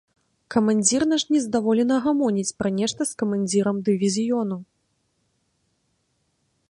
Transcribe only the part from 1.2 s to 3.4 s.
нездаволена гамоніць пра нешта з